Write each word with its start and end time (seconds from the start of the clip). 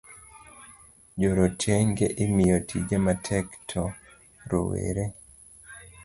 Joretenge 1.19 2.05
imiyo 2.25 2.57
tije 2.69 2.97
matek 3.05 3.45
to 3.69 3.83
rowere 4.49 5.05